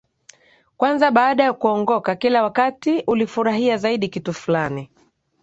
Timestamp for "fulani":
4.33-4.89